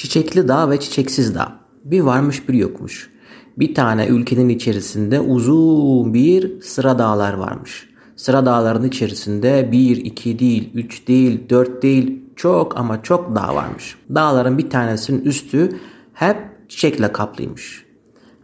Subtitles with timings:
[0.00, 1.52] Çiçekli dağ ve çiçeksiz dağ.
[1.84, 3.10] Bir varmış bir yokmuş.
[3.58, 7.88] Bir tane ülkenin içerisinde uzun bir sıra dağlar varmış.
[8.16, 13.96] Sıra dağların içerisinde bir, iki değil, üç değil, dört değil, çok ama çok dağ varmış.
[14.14, 15.80] Dağların bir tanesinin üstü
[16.12, 16.36] hep
[16.68, 17.84] çiçekle kaplıymış.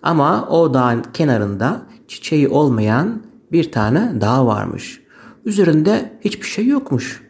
[0.02, 5.02] Ama o dağın kenarında çiçeği olmayan bir tane dağ varmış.
[5.45, 7.23] Üzerinde hiçbir şey yokmuş.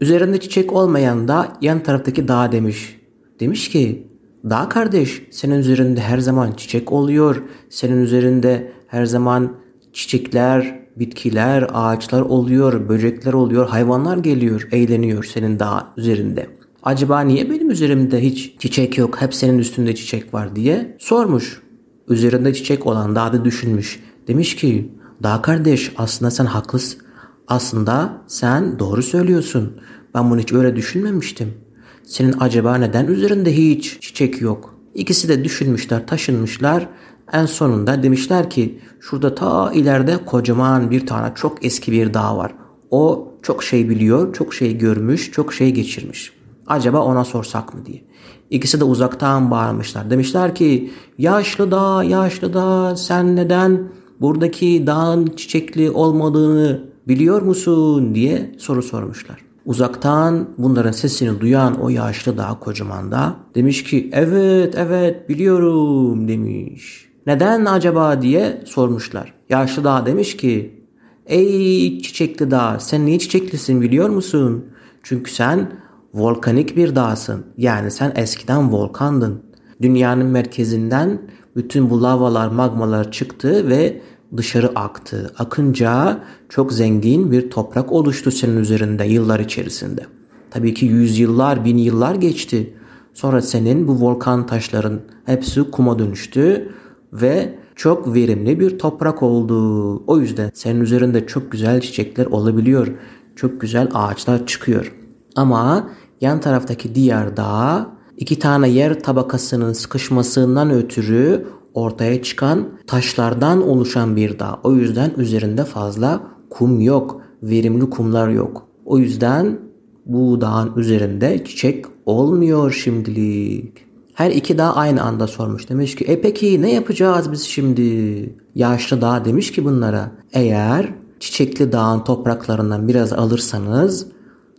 [0.00, 3.03] Üzerinde çiçek olmayan da yan taraftaki dağ demiş.
[3.40, 4.06] Demiş ki
[4.50, 7.42] dağ kardeş senin üzerinde her zaman çiçek oluyor.
[7.70, 9.56] Senin üzerinde her zaman
[9.92, 16.46] çiçekler, bitkiler, ağaçlar oluyor, böcekler oluyor, hayvanlar geliyor, eğleniyor senin dağ üzerinde.
[16.82, 21.62] Acaba niye benim üzerimde hiç çiçek yok, hep senin üstünde çiçek var diye sormuş.
[22.08, 24.00] Üzerinde çiçek olan dağ da düşünmüş.
[24.28, 24.92] Demiş ki,
[25.22, 27.00] dağ kardeş aslında sen haklısın.
[27.48, 29.80] Aslında sen doğru söylüyorsun.
[30.14, 31.63] Ben bunu hiç öyle düşünmemiştim.
[32.06, 34.74] Senin acaba neden üzerinde hiç çiçek yok?
[34.94, 36.88] İkisi de düşünmüşler, taşınmışlar.
[37.32, 42.54] En sonunda demişler ki şurada ta ileride kocaman bir tane çok eski bir dağ var.
[42.90, 46.32] O çok şey biliyor, çok şey görmüş, çok şey geçirmiş.
[46.66, 48.04] Acaba ona sorsak mı diye.
[48.50, 50.10] İkisi de uzaktan bağırmışlar.
[50.10, 53.88] Demişler ki yaşlı dağ, yaşlı dağ sen neden
[54.20, 59.53] buradaki dağın çiçekli olmadığını biliyor musun diye soru sormuşlar.
[59.66, 67.08] Uzaktan bunların sesini duyan o yaşlı dağ kocaman da demiş ki evet evet biliyorum demiş.
[67.26, 69.34] Neden acaba diye sormuşlar.
[69.48, 70.84] Yaşlı dağ demiş ki
[71.26, 74.64] ey çiçekli dağ sen niye çiçeklisin biliyor musun?
[75.02, 75.72] Çünkü sen
[76.14, 77.46] volkanik bir dağsın.
[77.56, 79.42] Yani sen eskiden volkandın.
[79.82, 81.18] Dünyanın merkezinden
[81.56, 84.00] bütün bu lavalar magmalar çıktı ve
[84.36, 85.32] dışarı aktı.
[85.38, 90.06] Akınca çok zengin bir toprak oluştu senin üzerinde yıllar içerisinde.
[90.50, 92.74] Tabii ki yüzyıllar, bin yıllar geçti.
[93.14, 96.72] Sonra senin bu volkan taşların hepsi kuma dönüştü
[97.12, 99.96] ve çok verimli bir toprak oldu.
[100.06, 102.88] O yüzden senin üzerinde çok güzel çiçekler olabiliyor.
[103.36, 104.94] Çok güzel ağaçlar çıkıyor.
[105.36, 105.90] Ama
[106.20, 114.38] yan taraftaki diğer dağ iki tane yer tabakasının sıkışmasından ötürü ortaya çıkan taşlardan oluşan bir
[114.38, 114.60] dağ.
[114.64, 118.66] O yüzden üzerinde fazla kum yok, verimli kumlar yok.
[118.84, 119.58] O yüzden
[120.06, 123.84] bu dağın üzerinde çiçek olmuyor şimdilik.
[124.14, 125.68] Her iki dağ aynı anda sormuş.
[125.68, 128.34] Demiş ki e peki ne yapacağız biz şimdi?
[128.54, 134.06] Yaşlı dağ demiş ki bunlara eğer çiçekli dağın topraklarından biraz alırsanız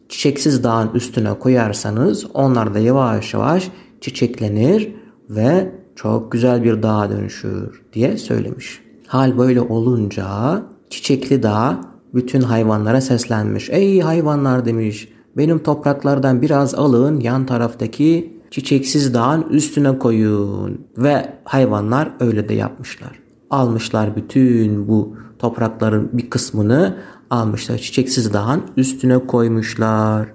[0.09, 3.71] çiçeksiz dağın üstüne koyarsanız onlar da yavaş yavaş
[4.01, 4.95] çiçeklenir
[5.29, 8.81] ve çok güzel bir dağa dönüşür diye söylemiş.
[9.07, 11.79] Hal böyle olunca çiçekli dağ
[12.13, 13.69] bütün hayvanlara seslenmiş.
[13.69, 20.81] Ey hayvanlar demiş benim topraklardan biraz alın yan taraftaki çiçeksiz dağın üstüne koyun.
[20.97, 23.19] Ve hayvanlar öyle de yapmışlar.
[23.49, 26.97] Almışlar bütün bu toprakların bir kısmını
[27.29, 30.27] almışlar çiçeksiz dağın üstüne koymuşlar.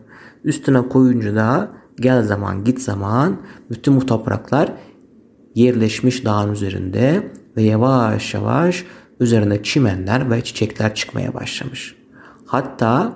[0.45, 1.69] Üstüne koyunca da
[2.01, 3.37] gel zaman git zaman
[3.71, 4.73] bütün bu topraklar
[5.55, 8.85] yerleşmiş dağın üzerinde ve yavaş yavaş
[9.21, 11.95] üzerinde çimenler ve çiçekler çıkmaya başlamış.
[12.47, 13.13] Hatta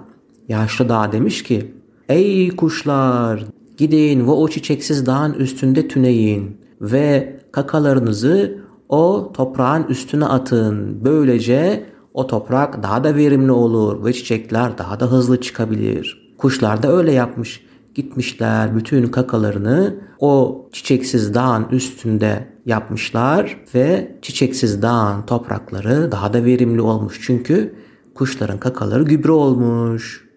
[0.48, 1.74] yaşlı dağ demiş ki
[2.08, 3.44] Ey kuşlar
[3.76, 8.58] gidin ve o çiçeksiz dağın üstünde tüneyin ve kakalarınızı
[8.88, 11.04] o toprağın üstüne atın.
[11.04, 16.34] Böylece o toprak daha da verimli olur ve çiçekler daha da hızlı çıkabilir.
[16.38, 17.64] Kuşlar da öyle yapmış.
[17.94, 26.80] Gitmişler bütün kakalarını o çiçeksiz dağın üstünde yapmışlar ve çiçeksiz dağın toprakları daha da verimli
[26.80, 27.20] olmuş.
[27.22, 27.74] Çünkü
[28.14, 30.28] kuşların kakaları gübre olmuş.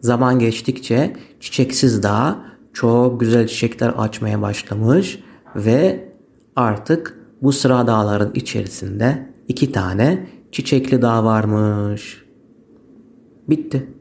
[0.00, 2.38] Zaman geçtikçe çiçeksiz dağ
[2.72, 5.20] çok güzel çiçekler açmaya başlamış
[5.56, 6.08] ve
[6.56, 12.24] artık bu sıra dağların içerisinde iki tane çiçekli dağ varmış.
[13.48, 13.95] Bitti.